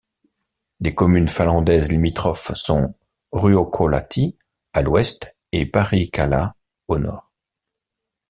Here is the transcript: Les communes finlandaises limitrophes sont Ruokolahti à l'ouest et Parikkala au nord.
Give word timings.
Les 0.79 0.95
communes 0.95 1.27
finlandaises 1.27 1.89
limitrophes 1.91 2.53
sont 2.55 2.95
Ruokolahti 3.33 4.35
à 4.73 4.81
l'ouest 4.81 5.37
et 5.51 5.67
Parikkala 5.67 6.55
au 6.87 6.97
nord. 6.97 7.31